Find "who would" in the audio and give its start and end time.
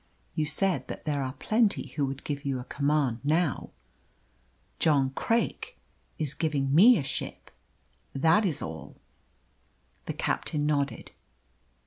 1.89-2.23